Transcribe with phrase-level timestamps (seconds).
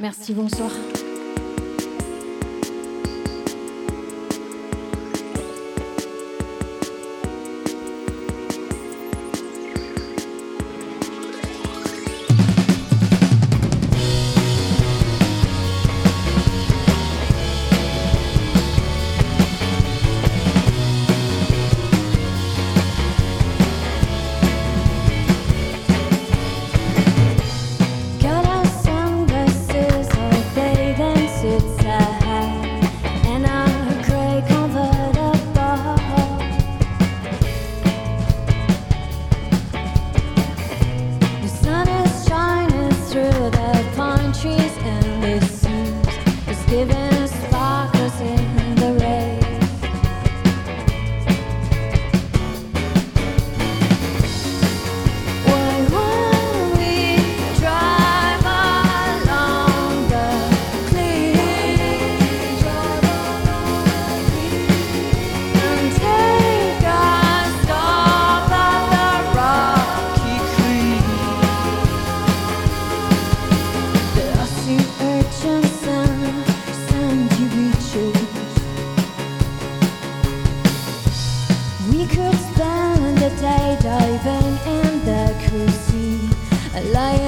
[0.00, 0.70] Merci, bonsoir.
[86.88, 87.27] lion